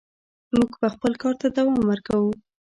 موږ 0.57 0.71
به 0.81 0.87
خپل 0.95 1.13
کار 1.21 1.35
ته 1.41 1.47
دوام 1.57 1.75
ورکوو. 1.89 2.31